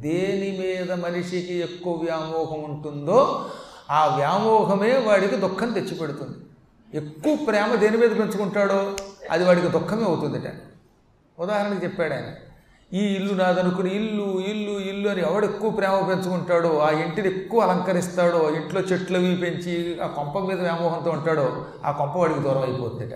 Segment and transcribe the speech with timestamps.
[0.00, 3.46] దేని మీద మనిషికి ఎక్కువ వ్యామోహం ఉంటుందో
[3.90, 6.36] ఆ వ్యామోహమే వాడికి దుఃఖం తెచ్చిపెడుతుంది.
[6.96, 8.96] ఎక్కువ ప్రేమ దేని మీద పెంచుకుంటాడో
[9.30, 10.48] అది వాడికి దుఃఖమే అవుతుందిట.
[11.38, 12.30] ఉదాహరణకి చెప్పాడు ఆయన
[12.92, 18.50] ఈ ఇల్లు నాదనుకుని ఇల్లు ఇల్లు ఇల్లు అని ఎవడు ఎక్కువ ప్రేమ పెంచుకుంటాడో ఆ ఇంటిని ఎక్కువ అలంకరిస్తాడో
[18.50, 23.14] ఇంట్లో చెట్లు అవి పెంచి ఆ కొంప మీద వ్యామోహంతో ఉంటాడో ఆ కొంప వాడికి దూరం అయిపోతుందిట.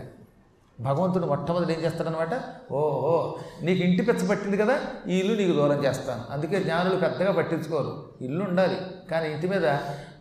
[0.80, 2.34] భగవంతుడు మొట్టమొదటి ఏం చేస్తాడనమాట
[2.72, 6.22] ఓహో నీకు ఇంటి పెచ్చ పట్టింది కదా ఈ ఇల్లు నీకు దూరం చేస్తాను.
[6.30, 8.10] అందుకే జ్ఞానులు పెద్దగా పట్టించుకోరు.
[8.20, 8.76] ఇల్లు ఉండాలి
[9.10, 9.66] కానీ ఇంటి మీద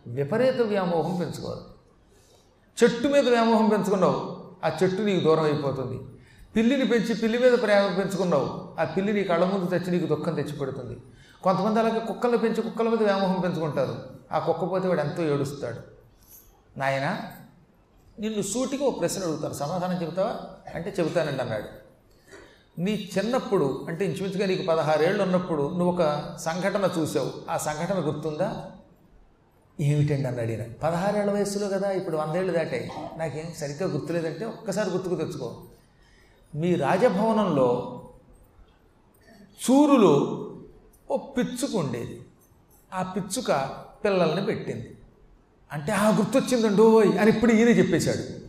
[0.08, 1.62] విపరీత వ్యామోహం పెంచుకోరు.
[2.84, 4.20] చెట్టు మీద వ్యామోహం పెంచుకున్నావు
[4.66, 6.00] ఆ చెట్టు నీకు దూరం అయిపోతుంది.
[6.55, 10.98] పిల్లిని పెంచి పిల్లి మీద ప్రేమ పెంచుకున్నావు ఆ పిల్లి నీ కళ్ళ ముందు తెచ్చి నీకు దుఃఖం తెచ్చిపెడుతుంది
[11.44, 13.96] కొంతమంది అలాగే కుక్కలను పెంచి కుక్కల మీద వ్యామోహం పెంచుకుంటారు.
[14.32, 15.80] ఆ కుక్క పోతే వాడు ఎంతో ఏడుస్తాడు.
[16.80, 17.18] నాయనా
[18.20, 19.53] నిన్ను సూటిగా ఒక ప్రశ్న అడుగుతాను.
[19.53, 20.40] సమాధానం చెబుతావా?
[20.76, 21.84] అంటే చెబుతానండి అన్నాడు.
[22.81, 28.71] నీ చిన్నప్పుడు అంటే ఇంచుమించుగా నీకు పదహారేళ్ళు ఉన్నప్పుడు నువ్వు ఒక సంఘటన చూసావు ఆ సంఘటన గుర్తుందా?
[29.79, 30.63] ఏమిటండి అన్నాడు ఈయన.
[30.84, 35.62] పదహారేళ్ళ వయసులో కదా ఇప్పుడు వందేళ్ళు దాటాయి నాకేం సరిగ్గా గుర్తులేదంటే ఒక్కసారి గుర్తుకు తెచ్చుకో.
[36.55, 37.99] మీ రాజభవనంలో
[39.70, 40.40] చూరులో
[41.12, 42.21] ఓ పిచ్చుక ఉండేది.
[42.93, 44.93] ఆ పిచ్చుక పిల్లల్ని పెట్టింది.
[45.74, 48.43] అంటే ఆ గుర్తొచ్చిందండోయ్ అని ఇప్పుడు ఈయన చెప్పేశాడు.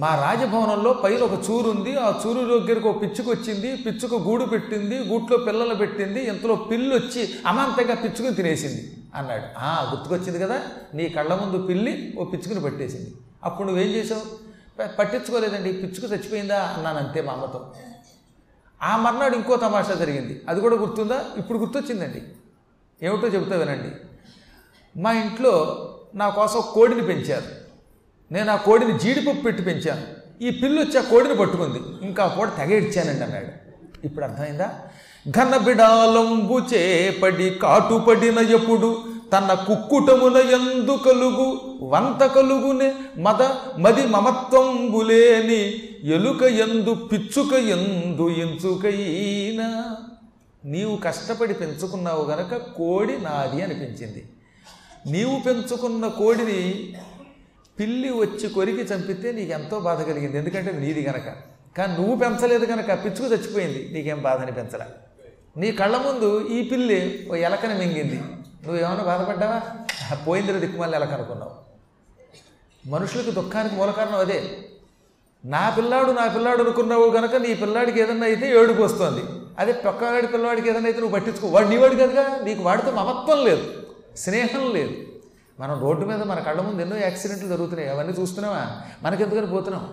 [0.00, 4.98] మా రాజభవనంలో పైన ఒక చూరు ఉంది ఆ చూరు దగ్గరకు ఒక పిచ్చుకు వచ్చింది పిచ్చుకు గూడు పెట్టింది.
[4.98, 6.24] గూట్లో పిల్లలు పెట్టింది.
[6.24, 8.92] ఇంతలో పిల్లి వచ్చి అమాంతంగా పిచ్చుకుని తినేసింది.
[9.14, 9.42] అన్నాడు.
[9.58, 10.62] ఆ గుర్తుకొచ్చింది కదా.
[10.94, 13.14] నీ కళ్ళ ముందు పిల్లి ఓ పిచ్చుకుని పట్టేసింది.
[13.44, 14.48] అప్పుడు నువ్వేం చేసావు
[14.98, 15.72] పట్టించుకోలేదండి.
[15.72, 16.74] పిచ్చుకు చచ్చిపోయిందా?
[16.76, 17.72] అన్నాను అంతే మా అమ్మతో.
[18.82, 20.42] ఆ మర్నాడు ఇంకో తమాషా జరిగింది.
[20.48, 21.24] అది కూడా గుర్తుందా?
[21.36, 22.22] ఇప్పుడు గుర్తొచ్చిందండి.
[23.06, 23.90] ఏమిటో చెబుతా వినండి.
[25.00, 27.68] మా ఇంట్లో నా కోసం కోడిని పెంచారు.
[28.32, 30.18] నేను ఆ కోడిని జీడిపప్పు పెట్టి పెంచాను.
[30.44, 32.06] ఈ పిల్లు వచ్చి ఆ కోడిని పట్టుకుంది.
[32.06, 33.68] ఇంకా కూడా కోడి తెగ ఇచ్చానండి అన్నాడు.
[34.06, 34.70] ఇప్పుడు అర్థమైందా?
[35.30, 43.42] ఘన బిడాలంబు చేపడి కాటుపడిన ఎప్పుడు తన కుక్కుటమున ఎందు కలుగు వంత కలుగునే మద
[43.78, 49.96] మది మమత్వంబులేని ఎలుక ఎందు పిచ్చుక ఎందు ఎంచుకైనా
[50.64, 54.24] నీవు కష్టపడి పెంచుకున్నావు గనక కోడి నాది అనిపించింది.
[55.06, 56.92] నీవు పెంచుకున్న కోడిని
[57.80, 60.38] పిల్లి వచ్చి కొరికి చంపితే నీకు ఎంతో బాధ కలిగింది.
[60.38, 61.58] ఎందుకంటే నీది గనక.
[61.78, 63.90] కానీ నువ్వు పెంచలేదు కనుక పిచ్చుకు చచ్చిపోయింది.
[63.92, 64.86] నీకేం బాధ అనిపించరా
[65.56, 68.22] నీ కళ్ళ ముందు ఈ పిల్లి ఓ ఎలకని మింగింది.
[68.66, 69.62] నువ్వేమైనా బాధపడ్డావా?
[70.26, 71.52] పోయిందిరా దిక్కుమల్లి ఎలక అనుకున్నావు.
[72.88, 74.58] మనుషులకు దుఃఖానికి మూల కారణం అదే.
[75.44, 79.22] నా పిల్లాడు నా పిల్లాడు అనుకున్నావు కనుక నీ పిల్లాడికి ఏదన్నా అయితే ఏడుపు వస్తుంది.
[79.58, 81.48] అదే పక్కవాడి పిల్లవాడికి ఏదన్నా అయితే నువ్వు పట్టించుకో.
[81.48, 83.77] వాడు నీవాడు కనుక నీకు వాడితో మమత్వం లేదు.
[84.18, 84.94] స్నేహం లేదు.
[85.60, 87.90] మనం రోడ్డు మీద మన కళ్ళ ముందు ఎన్నో యాక్సిడెంట్లు జరుగుతున్నాయి.
[87.90, 88.80] అవన్నీ చూస్తున్నావా?
[89.02, 89.92] మనకెందుకని పోతున్నాం?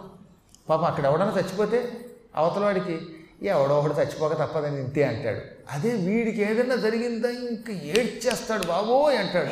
[0.69, 1.91] పాపం అక్కడ ఎవడన్నా చచ్చిపోతే
[2.35, 2.99] అవతలవాడికి
[3.43, 5.41] ఎవడో ఒకడు చచ్చిపోక తప్పదని ఇంతే అంటాడు.
[5.71, 7.29] అదే వీడికి ఏదైనా జరిగిందా?
[7.29, 9.49] ఇంక ఏడ్చేస్తాడు బాబోయ్ అంటాడు.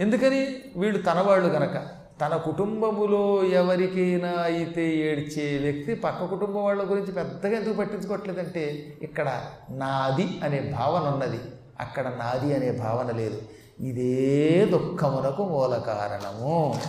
[0.00, 0.56] ఎందుకని?
[0.76, 2.06] వీళ్ళు తనవాళ్ళు గనక.
[2.20, 10.40] తన కుటుంబములో ఎవరికైనా అయితే ఏడ్చే వ్యక్తి పక్క కుటుంబం వాళ్ళ గురించి పెద్దగా ఎందుకు పట్టించుకోవట్లేదంటే ఇక్కడ నాది
[10.44, 11.40] అనే భావన ఉన్నది.
[11.80, 13.42] అక్కడ నాది అనే భావన లేదు.
[13.80, 16.80] ఇదే దుఃఖమునకు మూల కారణము.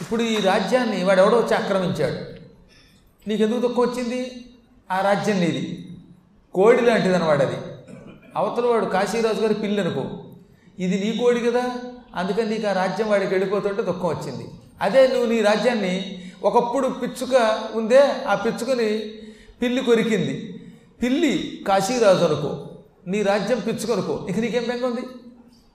[0.00, 2.44] ఇప్పుడు ఈ రాజ్యాన్ని వాడెవడో వచ్చి ఆక్రమించాడు.
[3.28, 4.44] నీకెందుకు దుఃఖం వచ్చింది?
[4.90, 5.88] ఆ రాజ్యం నీది.
[6.54, 7.56] కోడి లాంటిది అనవాడు అది.
[8.36, 10.04] అవతల వాడు కాశీరాజు గారి పిల్లి అనుకో
[10.78, 11.70] ఇది నీ కోడి కదా?
[12.14, 14.48] అందుకని నీకు ఆ రాజ్యం వాడికి వెళ్ళిపోతుంటే దుఃఖం వచ్చింది.
[14.80, 18.98] అదే నువ్వు నీ రాజ్యాన్ని ఒకప్పుడు పిచ్చుక ఉందే ఆ పిచ్చుకని
[19.62, 20.53] పిల్లి కొరికింది.
[21.04, 22.70] పిల్లి కాశీరాజు అనుకో
[23.06, 25.02] నీ రాజ్యం పిచ్చుకనుకో ఇక నీకేం బెంగ ఉంది?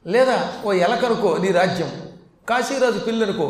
[0.05, 1.91] లేదా ఓ ఎలకనుకో నీ రాజ్యం.
[2.49, 3.47] కాశీరాజు పిల్లి అనుకో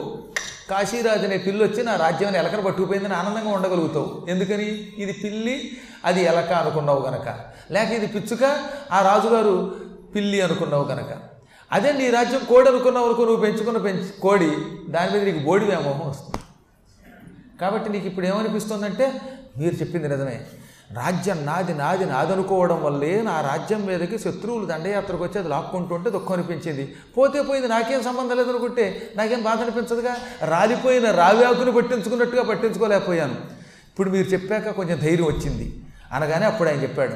[0.69, 4.25] కాశీరాజు అనే పిల్లి వచ్చి నా రాజ్యాన్ని ఎలకను పట్టుకుపోయిందని ఆనందంగా ఉండగలుగుతావు.
[4.29, 4.67] ఎందుకని?
[4.97, 7.28] ఇది పిల్లి అది ఎలక అనుకున్నావు గనక.
[7.72, 8.44] లేక ఇది పిచ్చుక
[8.91, 9.75] ఆ రాజుగారు
[10.16, 11.17] పిల్లి అనుకున్నావు గనక.
[11.72, 14.51] అదే నీ రాజ్యం కోడి అనుకున్నావు అనుకో నువ్వు పెంచుకున్న పెంచి కోడి
[14.90, 16.38] దాని మీద నీకు బోడి వ్యామోహం వస్తుంది.
[17.61, 19.22] కాబట్టి నీకు ఇప్పుడు ఏమనిపిస్తుందంటే
[19.58, 20.46] మీరు చెప్పింది నిజమే.
[20.94, 26.96] రాజ్యం నాది నాది నాదనుకోవడం వల్లే నా రాజ్యం మీదకి శత్రువులు దండయాత్రకు వచ్చి అది లాక్కుంటుంటే దుఃఖం అనిపించింది.
[27.18, 30.18] పోతే పోయింది నాకేం సంబంధం లేదనుకుంటే నాకేం బాధ అనిపించదుగా?
[30.46, 33.34] రాలిపోయిన రావ్యాకుని పట్టించుకున్నట్టుగా పట్టించుకోలేకపోయాను.
[33.88, 35.84] ఇప్పుడు మీరు చెప్పాక కొంచెం ధైర్యం వచ్చింది.
[36.12, 37.14] అనగానే అప్పుడు ఆయన చెప్పాడు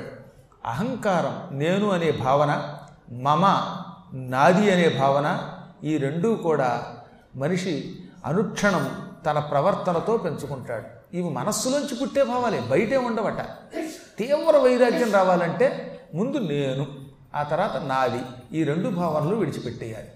[0.68, 2.76] అహంకారం నేను అనే భావన
[3.12, 3.76] మమ
[4.14, 5.50] నాది అనే భావన
[5.84, 6.84] ఈ రెండూ కూడా
[7.36, 7.96] మనిషి
[8.26, 11.16] అనుక్షణం తన ప్రవర్తనతో పెంచుకుంటాడు.
[11.16, 13.42] ఇవి మనస్సులోంచి పుట్టే భావాలే బయటే ఉండవట.
[14.20, 16.88] తీవ్ర వైరాగ్యం రావాలంటే ముందు నేను
[17.36, 18.22] ఆ తర్వాత నాది.
[18.58, 20.08] ఈ రెండు భావనలు విడిచిపెట్టేయాలి.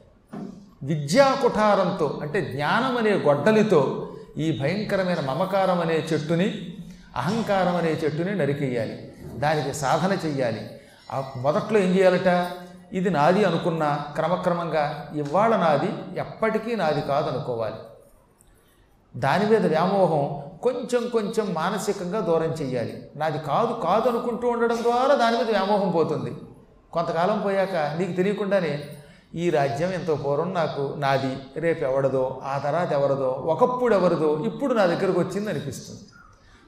[0.83, 6.73] విద్యా కుఠారంతో అంటే జ్ఞానం అనే గొడ్డలితో ఈ భయంకరమైన మమకారం అనే చెట్టుని
[7.15, 9.13] అహంకారం అనే చెట్టుని నరికేయాలి.
[9.35, 10.69] దానికి సాధన చెయ్యాలి.
[11.37, 12.51] మొదట్లో ఏం చేయాలట?
[12.93, 17.75] ఇది నాది అనుకున్న క్రమక్రమంగా ఇవాళ నాది ఎప్పటికీ నాది కాదు అనుకోవాలి
[19.17, 23.11] దాని మీద వ్యామోహం కొంచెం కొంచెం మానసికంగా దూరం చెయ్యాలి.
[23.15, 26.33] నాది కాదు కాదు అనుకుంటూ ఉండడం ద్వారా దాని మీద వ్యామోహం పోతుంది.
[26.93, 28.83] కొంతకాలం పోయాక నీకు తెలియకుండానే
[29.35, 34.85] ఈ రాజ్యం ఎంతో పూర్వం నాకు నాది రేపు ఎవడదో ఆ తర్వాత ఎవరదో ఒకప్పుడు ఎవరిదో ఇప్పుడు నా
[34.85, 36.01] దగ్గరకు వచ్చింది అనిపిస్తుంది.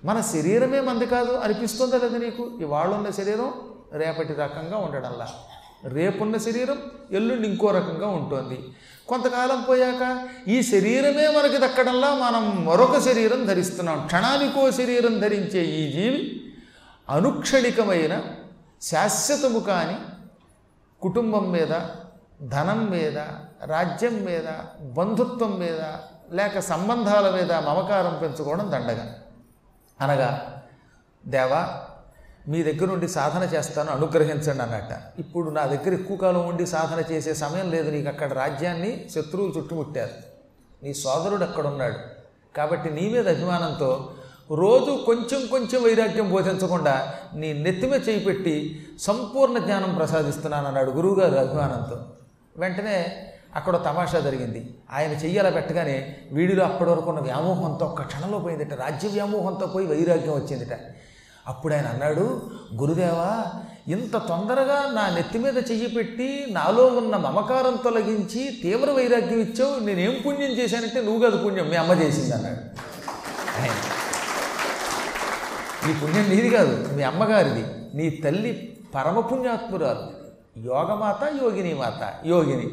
[0.03, 2.51] మన శరీరమే మంది కాదు అనిపిస్తుందా లేదా నీకు?
[2.61, 3.53] ఇవాళ ఉన్న శరీరం
[3.93, 5.27] రేపటి రకంగా ఉండడంలా.
[5.83, 6.77] రేపున్న శరీరం
[7.11, 8.59] ఎల్లుండి ఇంకో రకంగా ఉంటుంది.
[9.09, 14.05] కొంతకాలం పోయాక ఈ శరీరమే మనకి దక్కడంలా మనం మరొక శరీరం ధరిస్తున్నాం.
[14.05, 16.21] క్షణానికో శరీరం ధరించే ఈ జీవి
[17.09, 18.21] అనుక్షణికమైన
[18.81, 19.97] శాశ్వతము కాని
[21.01, 21.73] కుటుంబం మీద
[22.41, 23.17] ధనం మీద
[23.65, 24.47] రాజ్యం మీద
[24.81, 25.81] బంధుత్వం మీద
[26.31, 29.05] లేక సంబంధాల మీద మమకారం పెంచుకోవడం దండగా.
[30.01, 30.61] అనగా
[31.25, 31.61] దేవా
[32.47, 35.19] మీ దగ్గర నుండి సాధన చేస్తాను అనుగ్రహించండి అన్నట్ట.
[35.19, 40.11] ఇప్పుడు నా దగ్గర ఎక్కువ కాలం ఉండి సాధన చేసే సమయం లేదు నీకు అక్కడ రాజ్యాన్ని శత్రువులు చుట్టుముట్టారు.
[40.83, 41.97] నీ సోదరుడు అక్కడ ఉన్నాడు
[42.57, 44.13] కాబట్టి నీ మీద అభిమానంతో
[44.51, 52.05] రోజు కొంచెం కొంచెం వైరాగ్యం బోధించకుండా నీ నెత్తిమ చేయి పెట్టి సంపూర్ణ జ్ఞానం ప్రసాదిస్తున్నాను అన్నాడు గురువుగారు అభిమానంతో.
[52.57, 54.75] వెంటనే అక్కడ తమాషా జరిగింది.
[54.93, 58.73] ఆయన చెయ్యాల పెట్టగానే వీడిలో అప్పటి వరకు ఉన్న వ్యామోహంతో ఒక్క క్షణంలో పోయిందట.
[58.73, 60.73] రాజ్య వ్యామోహంతో పోయి వైరాగ్యం వచ్చిందిట.
[61.49, 62.25] అప్పుడు ఆయన అన్నాడు
[62.75, 63.31] గురుదేవా
[63.87, 70.15] ఇంత తొందరగా నా నెత్తి మీద చెయ్యి పెట్టి నాలో ఉన్న మమకారం తొలగించి తీవ్ర వైరాగ్యం ఇచ్చావు నేనేం
[70.25, 72.61] పుణ్యం చేశానంటే నువ్వు కాదు పుణ్యం మీ అమ్మ చేసింది అన్నాడు.
[75.87, 80.05] నీ పుణ్యం నీది కాదు మీ అమ్మగారిది నీ తల్లి పరమపుణ్యాత్మురాలు
[80.65, 82.67] యోగమాత యోగిని మాత యోగిని.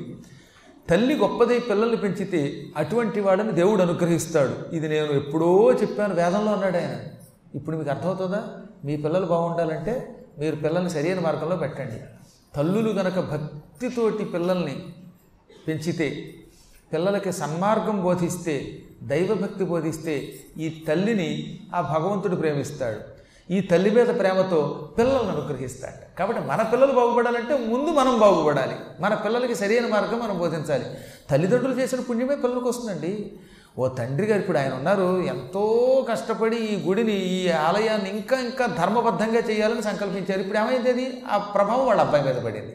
[0.91, 4.75] తల్లి గొప్పదై పిల్లల్ని పెంచితే అటువంటి వాడిని దేవుడు అనుగ్రహిస్తాడు.
[4.77, 6.97] ఇది నేను ఎప్పుడో చెప్పాను వేదంలో అన్నాడు ఆయన.
[7.55, 8.43] ఇప్పుడు మీకు అర్థమవుతుందా?
[8.85, 12.01] మీ పిల్లలు బాగుండాలంటే మీరు పిల్లల్ని సరైన మార్గంలో పెట్టండి.
[12.57, 14.87] తల్లులు గనక భక్తితోటి పిల్లల్ని
[15.69, 16.35] పెంచితే
[16.93, 23.17] పిల్లలకి సన్మార్గం బోధిస్తే దైవభక్తి బోధిస్తే ఈ తల్లిని ఆ భగవంతుడు ప్రేమిస్తాడు.
[23.53, 26.19] ఈ తల్లి మీద ప్రేమతో పిల్లలను అనుగ్రహిస్తాడు.
[26.19, 28.75] కాబట్టి మన పిల్లలు బాగుపడాలంటే ముందు మనం బాగుపడాలి.
[29.01, 30.85] మన పిల్లలకి సరైన మార్గం మనం బోధించాలి.
[31.31, 33.39] తల్లిదండ్రులు చేసిన పుణ్యమే పిల్లలకు వస్తుందండి.
[33.79, 35.21] ఓ తండ్రి గారు ఇప్పుడు ఆయన ఉన్నారు.
[35.33, 35.65] ఎంతో
[36.11, 40.41] కష్టపడి ఈ గుడిని ఈ ఆలయాన్ని ఇంకా ఇంకా ధర్మబద్ధంగా చేయాలని సంకల్పించారు.
[40.41, 42.73] ఇప్పుడు ఏమైంది అది ఆ ప్రభావం వాళ్ళ అబ్బాయి మీద పడింది.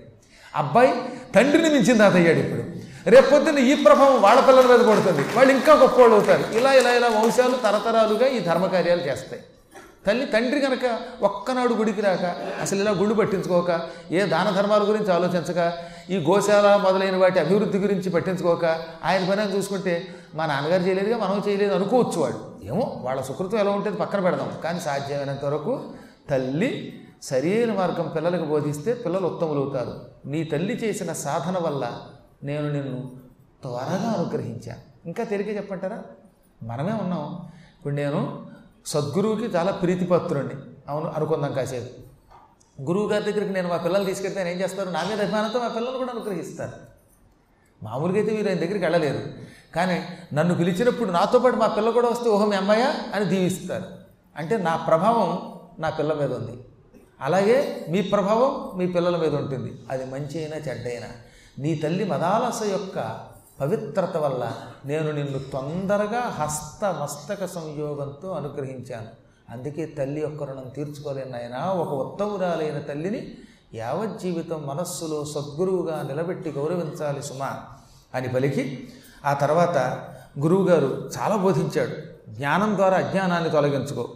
[0.56, 0.92] అబ్బాయి
[1.36, 2.64] తండ్రిని మించిన తాత అయ్యాడు ఇప్పుడు
[3.10, 5.24] రేపొద్దున ఈ ప్రభావం వాళ్ళ పిల్లల మీద పడుతుంది.
[5.36, 6.44] వాళ్ళు ఇంకా గొప్పవాళ్ళు అవుతారు.
[6.58, 9.42] ఇలా ఇలా ఇలా వంశాలు తరతరాలుగా ఈ ధర్మకార్యాలు చేస్తాయి.
[10.06, 10.86] తల్లి తండ్రి కనుక
[11.22, 12.26] ఒక్కనాడు గుడికి రాక
[12.62, 13.72] అసలు ఇలా గుడి పట్టించుకోక
[14.12, 15.74] ఏ దాన ధర్మాల గురించి ఆలోచించక
[16.10, 18.66] ఈ గోశాల మొదలైన వాటి అభివృద్ధి గురించి పట్టించుకోక
[19.06, 22.60] ఆయన పని చూసుకుంటే మా నాన్నగారు చేయలేదుగా మనం చేయలేదు అనుకోవచ్చు వాడు.
[22.64, 24.54] ఏమో వాళ్ళ సుకృతం ఎలా ఉంటుంది పక్కన పెడదాం.
[24.64, 25.90] కానీ సాధ్యమైనంత వరకు
[26.30, 32.02] తల్లి సరైన మార్గం పిల్లలకు బోధిస్తే పిల్లలు ఉత్తములవుతారు నీ తల్లి చేసిన సాధన వల్ల
[32.44, 33.12] నేను నిన్ను
[33.62, 36.04] త్వరగా అనుగ్రహించాను ఇంకా తెలియక చెప్పంటారా?
[36.64, 37.48] మనమే ఉన్నాం.
[37.78, 38.46] ఇప్పుడు నేను
[38.86, 40.56] సద్గురువుకి చాలా ప్రీతిపత్రుణ్ణి.
[40.88, 42.12] అవును అనుకుందాం కాసేపు.
[42.82, 44.90] గురువు గారి దగ్గరికి నేను మా పిల్లలు తీసుకెళ్తే నేను ఏం చేస్తారు?
[44.90, 46.72] నా మీద అభిమానంతో మా పిల్లలు కూడా అనుగ్రహిస్తారు.
[47.84, 49.51] మామూలుగా అయితే మీరు ఆయన దగ్గరికి వెళ్ళలేరు.
[49.76, 52.94] కానీ నన్ను పిలిచినప్పుడు నాతో పాటు మా పిల్ల కూడా వస్తే ఓహో మీ అమ్మాయ?
[53.16, 53.86] అని దీవిస్తారు.
[54.36, 56.66] అంటే నా ప్రభావం నా పిల్ల మీద ఉంది.
[57.22, 59.74] అలాగే మీ ప్రభావం మీ పిల్లల మీద ఉంటుంది.
[59.92, 61.08] అది మంచి అయినా చెడ్డ అయినా.
[61.60, 63.20] నీ తల్లి మదాలస యొక్క
[63.62, 64.52] పవిత్రత వల్ల
[64.86, 69.22] నేను నిన్ను తొందరగా హస్త మస్తక సంయోగంతో అనుగ్రహించాను.
[69.50, 73.38] అందుకే తల్లి యొక్క రుణం తీర్చుకోలేను ఆయన ఒక ఉత్తమురాలైన తల్లిని
[73.74, 77.58] యావజ్జీవితం మనస్సులో సద్గురువుగా నిలబెట్టి గౌరవించాలి సుమా
[78.16, 78.94] అని పలికి
[79.26, 79.78] ఆ తర్వాత
[80.40, 82.12] గురువుగారు చాలా బోధించాడు.
[82.32, 84.10] జ్ఞానం ద్వారా అజ్ఞానాన్ని తొలగించుకో.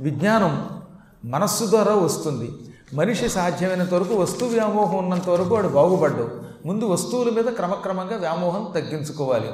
[0.00, 0.82] విజ్ఞానం
[1.24, 2.50] మనస్సు ద్వారా వస్తుంది.
[2.94, 6.40] మనిషి సాధ్యమైనంత వరకు వస్తు వ్యామోహం ఉన్నంత వరకు వాడు బాగుపడ్డు.
[6.66, 9.52] ముందు వస్తువుల మీద క్రమక్రమంగా వ్యామోహం తగ్గించుకోవాలి.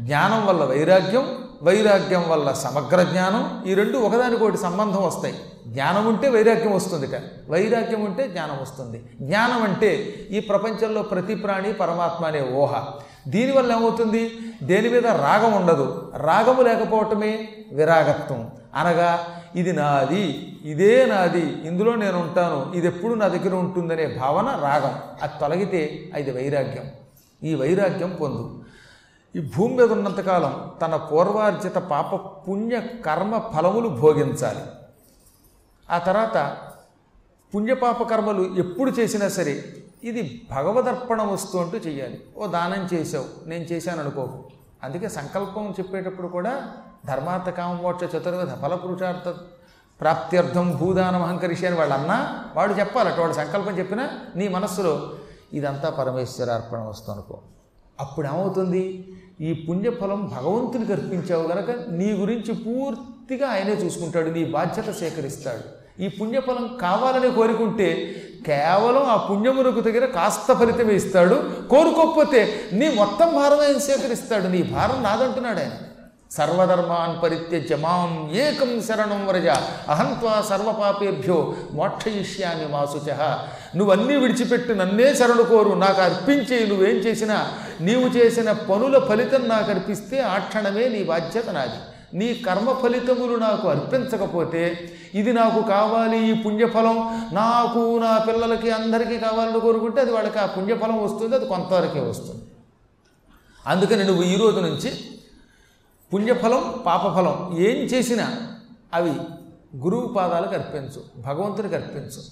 [0.00, 5.34] జ్ఞానం వల్ల వైరాగ్యం వైరాగ్యం వల్ల సమగ్ర జ్ఞానం ఈ రెండు ఒకదానికొకటి సంబంధం వస్తాయి.
[5.66, 7.22] జ్ఞానం ఉంటే వైరాగ్యం వస్తుందిట.
[7.50, 9.04] వైరాగ్యం ఉంటే జ్ఞానం వస్తుంది.
[9.22, 9.94] జ్ఞానం అంటే
[10.30, 12.84] ఈ ప్రపంచంలో ప్రతి ప్రాణి పరమాత్మ అనే ఊహ.
[13.28, 14.38] దీనివల్ల ఏమవుతుంది?
[14.62, 16.12] దేని మీద రాగం ఉండదు.
[16.16, 18.50] రాగము లేకపోవటమే విరాగత్వం.
[18.74, 24.98] అనగా ఇది నాది ఇదే నాది ఇందులో నేను ఉంటాను ఇది ఎప్పుడు నా దగ్గర ఉంటుందనే భావన రాగం.
[25.22, 26.90] అది తొలగితే అది వైరాగ్యం.
[27.42, 28.64] ఈ వైరాగ్యం పొందు.
[29.36, 32.14] ఈ భూమి మీద ఉన్నంతకాలం తన పూర్వార్జిత పాప
[32.48, 34.60] పుణ్య కర్మ ఫలములు భోగించాలి.
[35.90, 36.56] ఆ తర్వాత
[37.54, 39.64] పుణ్యపాప కర్మలు ఎప్పుడు చేసినా సరే
[40.04, 44.44] ఇది భగవదర్పణ వస్తు అంటూ చేయాలి ఓ దానం చేసావు నేను చేశాను అనుకోకు
[44.84, 46.72] అందుకే సంకల్పం చెప్పేటప్పుడు కూడా
[47.06, 49.28] ధర్మార్థ కామమోక్ష చతుర్విధ ఫలపురుషార్థ
[50.00, 55.12] ప్రాప్త్యర్థం భూదానం అహంకరిషి అని వాళ్ళు అన్నా వాడు చెప్పాలట వాడు సంకల్పం చెప్పినా నీ మనస్సులో
[55.52, 57.38] ఇదంతా పరమేశ్వర అర్పణ వస్తు అనుకో.
[58.00, 59.08] అప్పుడు ఏమవుతుంది?
[59.40, 65.64] ఈ పుణ్యఫలం భగవంతునికి అర్పించావు గనక నీ గురించి పూర్తిగా ఆయనే చూసుకుంటాడు నీ బాధ్యత సేకరిస్తాడు.
[66.02, 71.50] ఈ పుణ్యఫలం కావాలని కోరుకుంటే కేవలం ఆ పుణ్యమునకు దగ్గర కాస్త ఫలితమే ఇస్తాడు.
[71.70, 74.48] కోరుకోకపోతే నీ మొత్తం భారం ఆయన సేకరిస్తాడు.
[74.48, 75.70] నీ భారం నాదంటున్నాడు ఆయన.
[76.30, 79.46] సర్వధర్మాన్ పరిత్యజ్య మాం ఏకం శరణం వ్రజ.
[79.88, 83.12] అహంత్వా సర్వపాపేభ్యో మోక్షయిష్యామి మాసుచ.
[83.76, 85.74] నువ్వన్నీ విడిచిపెట్టి నన్నే శరణు కోరు.
[85.74, 87.46] నాకు అర్పించే నువ్వేం చేసినా
[87.80, 91.93] నీవు చేసిన పనుల ఫలితం నాకు అర్పిస్తే ఆ క్షణమే నీ బాధ్యత నాది.
[92.14, 97.28] నీ కర్మ ఫలితములు నాకు అర్పించకపోతే ఇది నాకు కావాలి ఈ పుణ్యఫలం.
[97.32, 102.44] నాకు నా పిల్లలకి అందరికీ కావాలని కోరుకుంటే అది వాళ్ళకి ఆ పుణ్యఫలం వస్తుంది అది కొంతవరకే వస్తుంది.
[103.66, 104.92] అందుకని నువ్వు ఈ రోజు నుంచి
[106.14, 108.52] పుణ్యఫలం పాపఫలం ఏం చేసినా
[108.94, 109.10] అవి
[109.76, 112.22] గురువు పాదాలకు అర్పించు భగవంతునికి అర్పించు.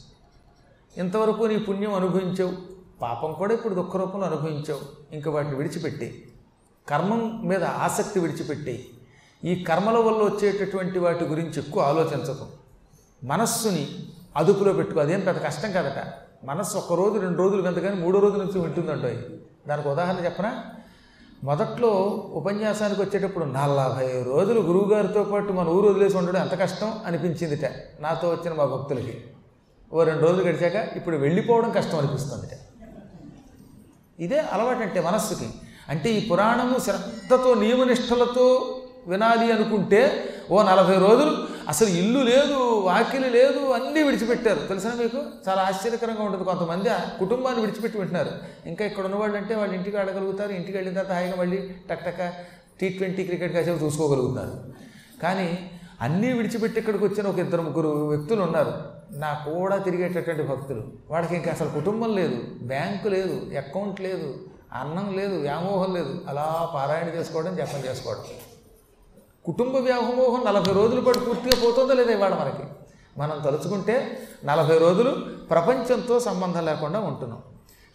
[0.96, 2.52] ఇంతవరకు నీ పుణ్యం అనుభవించావు
[3.02, 6.32] పాపం కూడా ఇప్పుడు దుఃఖ రూపంలో అనుభవించావు ఇంకా వాటిని విడిచిపెట్టి.
[6.88, 8.90] కర్మం మీద ఆసక్తి విడిచిపెట్టి.
[9.44, 12.46] ఈ కర్మల వల్ల వచ్చేటటువంటి వాటి గురించి ఎక్కువ ఆలోచించకు.
[13.24, 13.88] మనస్సుని
[14.36, 15.00] అదుపులో పెట్టుకో.
[15.00, 16.12] అదేం పెద్ద కష్టం కదట.
[16.44, 19.36] మనస్సు ఒక రోజు రెండు రోజులు కింద కానీ మూడో రోజు నుంచి వింటుందంటో
[19.68, 20.64] దానికి ఉదాహరణ చెప్పనా?
[21.44, 21.88] మొదట్లో
[22.32, 27.70] ఉపన్యాసానికి వచ్చేటప్పుడు నలభై రోజులు గురువుగారితో పాటు మన ఊరు వదిలేసి ఉండడం ఎంత కష్టం అనిపించిందిట.
[28.00, 29.24] నాతో వచ్చిన మా భక్తులకి.
[29.92, 32.58] ఓ రెండు రోజులు గడిచాక ఇప్పుడు వెళ్ళిపోవడం కష్టం అనిపిస్తుందిట.
[34.20, 35.48] ఇదే అలవాటు అంటే మనస్సుకి.
[35.88, 41.52] అంటే ఈ పురాణము శ్రద్ధతో నియమనిష్టలతో వినాలి అనుకుంటే ఓ నలభై రోజులు.
[41.68, 44.58] అసలు ఇల్లు లేదు వాకిలి లేదు అన్నీ విడిచిపెట్టారు.
[44.58, 45.22] తెలిసిన మీకు?
[45.48, 46.88] చాలా ఆశ్చర్యకరంగా ఉంటుంది కొంతమంది.
[46.88, 48.30] ఆ కుటుంబాన్ని విడిచిపెట్టి వింటున్నారు
[48.66, 50.52] ఇంకా ఇక్కడ ఉన్నవాళ్ళు అంటే వాళ్ళు ఇంటికి ఆడగలుగుతారు.
[50.52, 52.34] ఇంటికి వెళ్ళిన తర్వాత హాయిగా మళ్ళీ టక్ టక్
[52.80, 54.64] టీ ట్వంటీ క్రికెట్ కాసేపు చూసుకోగలుగుతారు.
[55.22, 58.72] కానీ అన్నీ విడిచిపెట్టి ఇక్కడికి వచ్చిన ఒక ఇద్దరు ముగ్గురు వ్యక్తులు ఉన్నారు.
[59.10, 60.82] నా కూడా తిరిగేటటువంటి భక్తులు.
[61.10, 62.42] వాళ్ళకి ఇంకా అసలు కుటుంబం లేదు.
[62.62, 64.34] బ్యాంకు లేదు అకౌంట్ లేదు
[64.72, 66.24] అన్నం లేదు వ్యామోహం లేదు.
[66.28, 68.22] అలా పారాయణ చేసుకోవడం జపం చేసుకోవడం.
[69.44, 72.64] కుటుంబ వ్యామోహం నలభై రోజుల పాటు పూర్తిగా పోతుందో లేదా ఇవాళ మనకి?
[73.18, 75.10] మనం తలుచుకుంటే నలభై రోజులు
[75.50, 77.42] ప్రపంచంతో సంబంధం లేకుండా ఉంటున్నాం.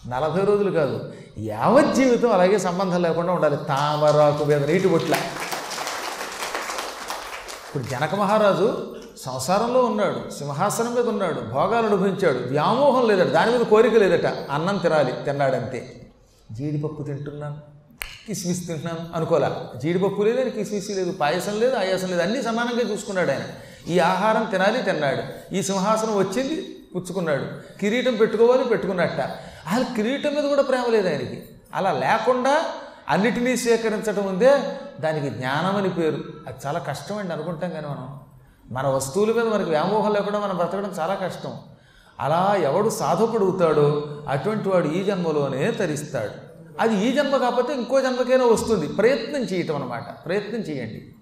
[0.07, 3.57] నలభై రోజులు కాదు యావత్ జీవితం అలాగే సంబంధం లేకుండా ఉండాలి.
[3.57, 5.13] తామరాకు మీద నీటి బొట్ల
[7.67, 13.93] ఇప్పుడు జనక మహారాజు సంసారంలో ఉన్నాడు సింహాసనం మీద ఉన్నాడు భోగాలు అనుభవించాడు వ్యామోహం లేదట దాని మీద కోరిక
[13.93, 14.25] లేదట.
[14.25, 16.01] అన్నం తినాలి తిన్నాడంతే.
[16.51, 17.76] జీడిపప్పు తింటున్నాను.
[18.27, 19.79] కిస్మిస్ తింటున్నాను అనుకోలే.
[19.79, 23.41] జీడిపప్పు లేదు కిస్మిస్ లేదు పాయసం లేదు ఆయాసం లేదు అన్నీ సమానంగా చూసుకున్నాడు ఆయన.
[23.88, 25.53] ఈ ఆహారం తినాలి తిన్నాడు.
[25.53, 27.46] ఈ సింహాసనం వచ్చింది పుచ్చుకున్నాడు.
[27.79, 29.22] కిరీటం పెట్టుకోవాలి పెట్టుకున్నట్ట.
[29.67, 31.43] అసలు కిరీటం మీద కూడా ప్రేమ లేదు ఆయనకి.
[31.74, 32.65] అలా లేకుండా
[33.10, 34.57] అన్నిటినీ స్వీకరించడం ఉందే
[35.00, 36.24] దానికి జ్ఞానం అని పేరు.
[36.48, 38.19] అది చాలా కష్టం అండి అనుకుంటాం కానీ మనం.
[38.69, 41.53] మన వస్తువుల మీద మనకి వ్యామోహం లేకుండా మనం బ్రతకడం చాలా కష్టం.
[42.19, 46.46] అలా ఎవడు సాధకుడుగుతాడో అటువంటి వాడు ఈ జన్మలోనే తరిస్తాడు.
[46.79, 48.88] అది ఈ జన్మ కాకపోతే ఇంకో జన్మకైనా వస్తుంది.
[48.88, 51.15] ప్రయత్నం చేయటం అనమాట ప్రయత్నం చేయండి.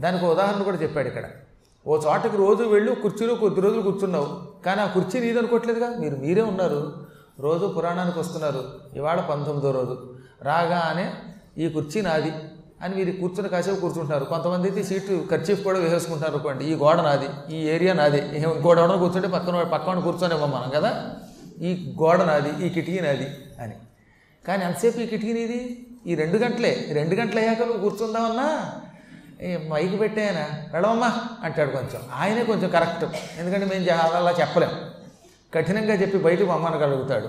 [0.00, 1.24] దానికి ఉదాహరణ కూడా చెప్పాడు ఇక్కడ.
[1.86, 4.62] ఓ చోటకి రోజు వెళ్ళి కుర్చీలో కొద్ది రోజులు కూర్చున్నావు.
[4.66, 7.06] కానీ ఆ కుర్చీ నీదనుకోవట్లేదుగా మీరు మీరే ఉన్నారు.
[7.40, 8.64] రోజు పురాణానికి వస్తున్నారు.
[8.96, 10.14] ఇవాళ పంతొమ్మిదో రోజు.
[10.42, 11.14] రాగానే
[11.58, 12.32] ఈ కుర్చీ నాది
[12.82, 14.24] అని మీరు కూర్చుని కాసేపు కూర్చుంటున్నారు.
[14.24, 16.64] కొంతమంది అయితే సీటు ఖర్చీఫ్ కూడా వేసేసుకుంటున్నారు అనుకోండి.
[16.64, 18.38] ఈ గోడ నాది ఈ ఏరియా నాది.
[18.38, 21.14] ఇంకోటి ఎవడో కూర్చుంటే పక్కన పక్కన కూర్చొని మనం కదా?
[21.60, 23.26] ఈ గోడ నాది ఈ కిటికీ నాది
[23.62, 23.74] అని.
[24.46, 26.86] కానీ ఎంతసేపు ఈ కిటికీ నీది ఈ రెండు గంటలే.
[26.92, 28.72] రెండు గంటలు అయ్యాక నువ్వు కూర్చుందామన్నా?
[29.68, 32.00] మైకి పెట్టాయన వెళ్ళవమ్మా అంటాడు కొంచెం.
[32.14, 33.04] ఆయనే కొంచెం కరెక్ట్.
[33.38, 34.70] ఎందుకంటే మేము అలా చెప్పలేం.
[35.54, 37.28] కఠినంగా చెప్పి బయటకు అమ్మనగలుగుతాడు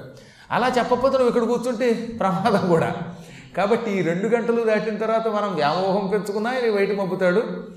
[0.51, 2.95] అలా చెప్పకపోతే నువ్వు ఇక్కడ కూర్చుంటే ప్రమాదం కూడా.
[3.57, 7.67] కాబట్టి ఈ రెండు గంటలు దాటిన తర్వాత మనం వ్యామోహం పెంచుకున్నా ఇది బయట పంపుతాడు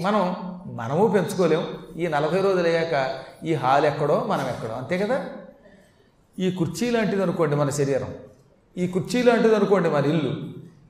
[0.00, 0.36] మనం
[0.66, 1.66] మనము పెంచుకోలేం.
[1.96, 4.74] ఈ నలభై రోజులు అయ్యాక ఈ హాల్ ఎక్కడో మనం ఎక్కడో.
[4.74, 5.26] అంతే కదా?
[6.38, 8.14] ఈ కుర్చీ లాంటిది అనుకోండి మన శరీరం.
[8.78, 10.32] ఈ కుర్చీ లాంటిది అనుకోండి మన ఇల్లు.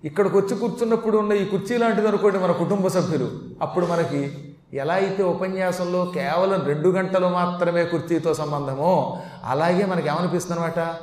[0.05, 3.31] ఇక్కడికి వచ్చి కూర్చున్నప్పుడు ఉన్న ఈ కుర్చీ లాంటిది అనుకోండి మన కుటుంబ సభ్యులు.
[3.63, 10.95] అప్పుడు మనకి ఎలా అయితే ఉపన్యాసంలో కేవలం రెండు గంటలు మాత్రమే కుర్చీతో సంబంధమో అలాగే మనకి ఏమనిపిస్తుంది అనమాట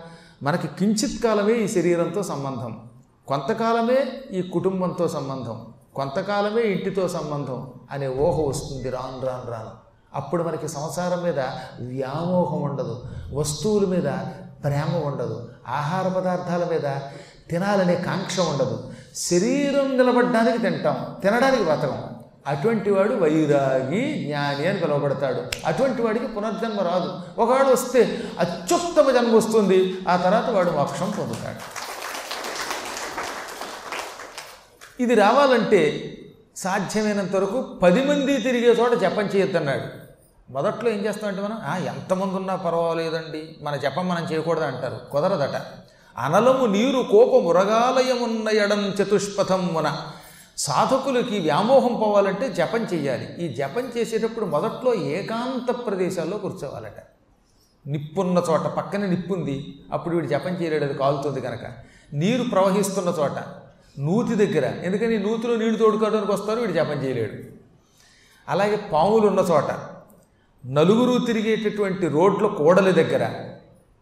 [0.43, 2.79] మనకి కించిత్ కాలమే ఈ శరీరంతో సంబంధం.
[3.27, 3.97] కొంతకాలమే
[4.31, 5.65] ఈ కుటుంబంతో సంబంధం.
[5.95, 9.91] కొంతకాలమే ఇంటితో సంబంధం అనే ఊహ వస్తుంది రాను రాను రాను.
[10.13, 11.39] అప్పుడు మనకి సంసారం మీద
[11.87, 13.03] వ్యామోహం ఉండదు.
[13.33, 14.07] వస్తువుల మీద
[14.63, 15.49] ప్రేమ ఉండదు.
[15.67, 16.99] ఆహార పదార్థాల మీద
[17.49, 18.93] తినాలనే కాంక్ష ఉండదు.
[19.15, 22.03] శరీరం నిలబడడానికి తింటాం తినడానికి బతకం.
[22.47, 25.41] అటువంటి వాడు వైరాగి జ్ఞాని అని పిలువబడతాడు.
[25.65, 27.41] అటువంటి వాడికి పునర్జన్మ రాదు.
[27.41, 29.97] ఒకవాడు వస్తే అత్యుత్తమ జన్మ వస్తుంది.
[30.09, 31.81] ఆ తర్వాత వాడు మోక్షం పొందుతాడు.
[35.03, 36.13] ఇది రావాలంటే
[36.57, 40.00] సాధ్యమైనంత వరకు పది మంది తిరిగే చోట జపం చేయొద్దన్నాడు.
[40.51, 45.11] మొదట్లో ఏం చేస్తామంటే మనం ఎంతమంది ఉన్నా పర్వాలేదండి మన జపం మనం చేయకూడదు అంటారు.
[45.11, 45.61] కుదరదట.
[46.17, 49.97] అనలము నీరు కోపం ఉరగాలయమున్న ఎడం చతుష్పథం మున.
[50.57, 57.03] సాధకులకి వ్యామోహం పోవాలంటే జపం చేయాలి ఈ జపం చేసేటప్పుడు మొదట్లో ఏకాంత ప్రదేశాల్లో కూర్చోవాలట.
[57.87, 61.65] నిప్పున్న చోట పక్కనే నిప్పుంది అప్పుడు వీడు జపం చేయలేడు అది కాలుతుంది కనుక
[62.13, 63.37] నీరు ప్రవహిస్తున్న చోట
[63.99, 64.65] నూతి దగ్గర.
[64.65, 65.19] ఎందుకని?
[65.19, 67.33] నూతిలో నీళ్ళు తోడుకోవడానికి వస్తారు వీడు జపం చేయలేడు.
[68.49, 69.90] అలాగే పాములు ఉన్న చోట
[70.65, 73.53] నలుగురు తిరిగేటటువంటి రోడ్ల కోడల దగ్గర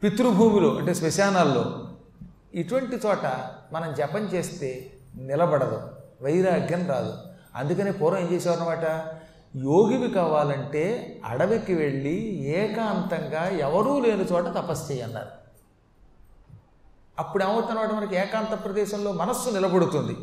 [0.04, 1.88] పితృభూమిలో అంటే శ్మశానాల్లో.
[2.54, 3.26] ఇటువంటి చోట
[3.74, 5.82] మనం జపం చేస్తే నిలబడదు
[6.22, 7.14] వైరాగ్యం రాదు.
[7.56, 8.86] అందుకనే పూర్వం ఏం చేసేవారనమాట
[9.58, 15.28] యోగివి కావాలంటే అడవికి వెళ్ళి ఏకాంతంగా ఎవరూ లేని చోట తపస్సు చేయన్నారు.
[17.20, 20.16] అప్పుడు ఏమవుతున్నమాట మనకి ఏకాంత ప్రదేశంలో మనస్సు నిలబడుతుంది.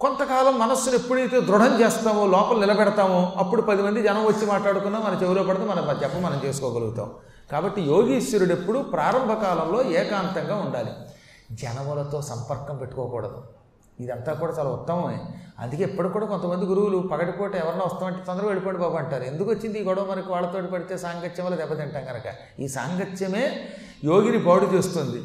[0.00, 5.42] కొంతకాలం మనస్సును ఎప్పుడైతే దృఢం చేస్తామో లోపల నిలబెడతామో అప్పుడు పది మంది జనం వచ్చి మాట్లాడుకున్నా మన చెవిలో
[5.42, 7.10] పడితే మన జప మనం చేసుకోగలుగుతాం.
[7.52, 10.92] కాబట్టి యోగీశ్వరుడు ఎప్పుడు ప్రారంభ కాలంలో ఏకాంతంగా ఉండాలి.
[11.52, 13.42] జనములతో సంపర్కం పెట్టుకోకూడదు.
[14.00, 15.18] ఇదంతా కూడా చాలా ఉత్తమమే.
[15.58, 19.22] అందుకే ఇప్పుడు కూడా కొంతమంది గురువులు పగటిపూట ఎవరన్నా వస్తామంటే తొందరగా వెళ్ళిపోండి బాబు అంటారు.
[19.22, 22.28] ఎందుకు వచ్చింది ఈ గొడవ మనకి వాళ్ళతో పడితే సాంగత్యం వల్ల దెబ్బతింటాం కనుక
[22.60, 23.60] ఈ సాంగత్యమే
[24.04, 25.20] యోగిని పాడు చేస్తుంది.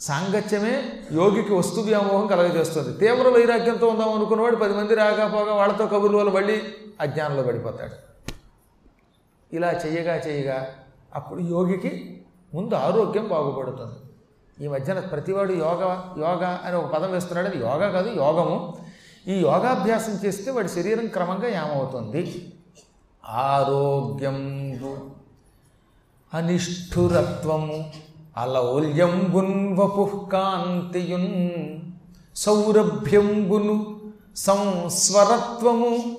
[0.00, 2.98] సాంగత్యమే యోగికి వస్తు వ్యామోహం కలగజేస్తుంది.
[2.98, 6.62] తీవ్ర వైరాగ్యంతో ఉందాం అనుకున్నవాడు పది మంది రాకపోగా వాళ్ళతో కబుర్ల వల్ల మళ్ళీ
[7.00, 7.96] అజ్ఞానంలో పడిపోతాడు.
[9.56, 10.68] ఇలా చేయగా చేయగా
[11.14, 12.20] అప్పుడు యోగికి
[12.54, 13.98] ముందు ఆరోగ్యం బాగుపడుతుంది.
[14.64, 15.82] ఈ మధ్యన ప్రతివాడు యోగ
[16.18, 17.48] యోగా అని ఒక పదం వేస్తున్నాడు.
[17.48, 18.76] అది యోగా కాదు యోగము.
[19.28, 22.52] ఈ యోగాభ్యాసం చేస్తే వాడి శరీరం క్రమంగా ఏమవుతుంది
[23.28, 24.38] ఆరోగ్యం
[26.34, 27.92] అనిష్ఠురత్వము.
[28.40, 31.50] అలౌల్యంబున్ వపుః కాంతియున్
[32.36, 33.96] సౌరభ్యంబును
[34.36, 36.18] సంస్వరత్వము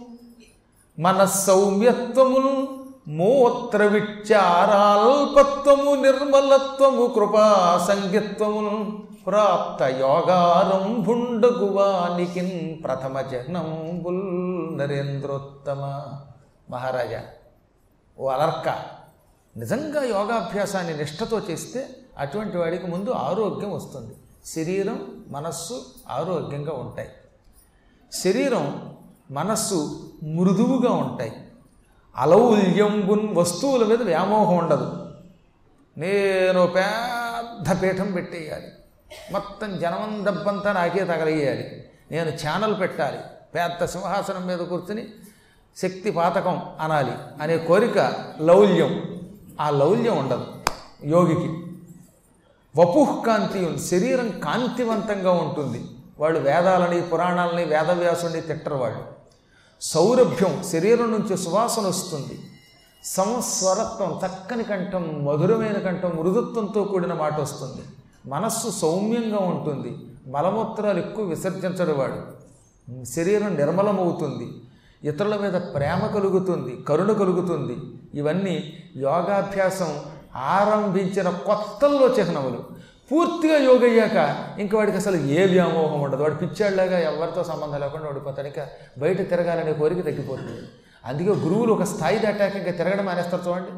[0.99, 15.81] మనస్సౌమ్యత్వమును మూత్ర విచారాల్పత్వము నిర్మలత్వము కృపా సంగత్వమును ప్రాప్త యోగారంభుండగువానికిన్ ప్రథమ జహ్నంబుల్ నరేంద్రోత్తమ.
[16.69, 17.21] మహారాజా
[18.17, 18.69] ఓ అలర్క
[19.57, 24.15] నిజంగా యోగాభ్యాసాన్ని నిష్ఠతో చేస్తే అటువంటి వాడికి ముందు ఆరోగ్యం వస్తుంది.
[24.45, 27.09] శరీరం మనస్సు ఆరోగ్యంగా ఉంటాయి.
[28.13, 28.95] శరీరం
[29.31, 31.47] మనస్సు మృదువుగా ఉంటాయి.
[32.15, 35.09] అలౌల్యంబున్ వస్తువుల మీద వ్యామోహం ఉండదు.
[35.97, 38.67] నేను పెద్ద పీఠం పెట్టేయాలి.
[39.31, 41.89] మొత్తం జనం దబ్బంతా నాకే తగలయ్యాలి.
[42.11, 43.17] నేను ఛానల్ పెట్టాలి.
[43.55, 45.07] పెద్ద సింహాసనం మీద కూర్చుని
[45.77, 47.97] శక్తి పాతకం అనాలి అనే కోరిక
[48.41, 49.21] లౌల్యం.
[49.61, 50.45] ఆ లౌల్యం ఉండదు
[51.05, 51.70] యోగికి.
[52.77, 53.23] వపుః
[53.67, 55.85] ఉంది శరీరం కాంతివంతంగా ఉంటుంది.
[56.19, 58.99] వాళ్ళు వేదాలని పురాణాలని వేదవ్యాసుని తిట్టరు వాళ్ళు.
[59.81, 62.39] సౌరభ్యం శరీరం నుంచి సువాసన వస్తుంది.
[63.03, 67.81] సంస్వరత్వం చక్కని కంఠం మధురమైన కంఠం మృదుత్వంతో కూడిన మాట వస్తుంది.
[68.25, 69.97] మనస్సు సౌమ్యంగా ఉంటుంది.
[70.27, 72.41] మలమూత్రాలు ఎక్కువ విసర్జించడు వాడు.
[73.05, 74.49] శరీరం నిర్మలమవుతుంది.
[75.03, 77.77] ఇతరుల మీద ప్రేమ కలుగుతుంది కరుణ కలుగుతుంది.
[78.13, 79.99] ఇవన్నీ యోగాభ్యాసం
[80.35, 82.81] ఆరంభించిన కొత్తల్లో చిహ్నములు.
[83.11, 86.21] పూర్తిగా యోగ అయ్యాక వాడికి అసలు ఏ వ్యామోహం ఉండదు.
[86.21, 88.47] వాడు పిచ్చాళ్ళగా ఎవరితో సంబంధం లేకుండా ఓడిపోతాడు.
[88.47, 88.67] ఇంకా
[88.97, 90.61] బయట తిరగాలనే కోరిక తగ్గిపోతుంది.
[91.05, 93.71] అందుకే గురువులు ఒక స్థాయి దాటాక ఇంకా తిరగడం మానేస్తారు చూడండి.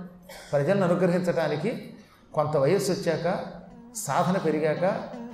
[0.52, 1.94] ప్రజలను అనుగ్రహించడానికి
[2.34, 3.40] కొంత వయస్సు వచ్చాక
[3.96, 4.84] సాధన పెరిగాక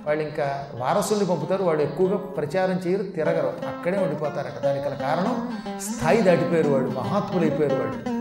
[0.06, 1.64] వాళ్ళు ఇంకా వారసుల్ని పంపుతారు.
[1.64, 3.46] వాళ్ళు ఎక్కువగా ప్రచారం చేయరు తిరగరు.
[3.46, 4.62] అక్కడే ఉండిపోతారట.
[4.62, 6.90] దానికి గల కారణం స్థాయి దాటిపోయారు వాడు.
[6.90, 8.19] మహాత్ములైపోయారు వాళ్ళు.